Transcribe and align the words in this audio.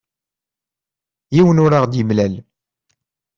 Yiwen 1.35 1.61
ur 1.65 1.71
aɣ-d-yemlal. 1.77 2.33